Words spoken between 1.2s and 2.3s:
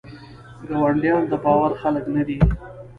دباور خلګ نه